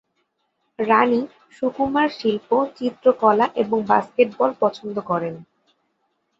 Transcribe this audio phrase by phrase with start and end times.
[0.79, 1.21] রানী
[1.57, 5.35] সুকুমার শিল্প, চিত্রকলা এবং বাস্কেটবল পছন্দ করেন।